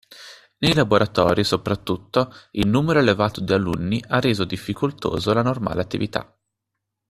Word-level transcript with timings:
Nei 0.57 0.73
laboratori 0.73 1.43
soprattutto 1.43 2.33
il 2.53 2.67
numero 2.67 2.97
elevato 2.97 3.39
di 3.39 3.53
alunni 3.53 4.03
ha 4.07 4.19
reso 4.19 4.45
difficoltoso 4.45 5.31
la 5.31 5.43
normale 5.43 5.79
attività. 5.81 6.35